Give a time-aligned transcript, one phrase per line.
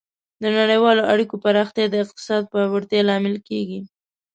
[0.41, 3.81] د نړیوالو اړیکو پراختیا د اقتصاد پیاوړتیا لامل کیږي.